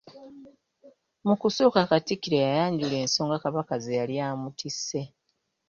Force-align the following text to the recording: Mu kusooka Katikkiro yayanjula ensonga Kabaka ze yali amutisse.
Mu 1.27 1.33
kusooka 1.41 1.79
Katikkiro 1.89 2.37
yayanjula 2.45 2.95
ensonga 3.03 3.37
Kabaka 3.43 3.73
ze 3.83 3.97
yali 3.99 4.15
amutisse. 4.29 5.01